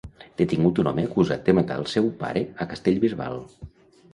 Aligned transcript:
Detingut 0.41 0.79
un 0.83 0.87
home 0.91 1.03
acusat 1.09 1.45
de 1.49 1.55
matar 1.59 1.77
el 1.81 1.87
seu 1.93 2.09
pare 2.25 2.43
a 2.65 2.67
Castellbisbal. 2.73 3.39